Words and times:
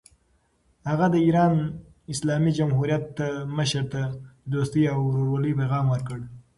هغه 0.89 1.05
د 1.11 1.15
ایران 1.25 1.53
اسلامي 2.13 2.51
جمهوریت 2.59 3.07
مشر 3.57 3.83
ته 3.93 4.01
د 4.11 4.13
دوستۍ 4.53 4.83
او 4.93 4.99
ورورولۍ 5.07 5.51
پیغام 5.59 5.85
ورکړ. 5.89 6.19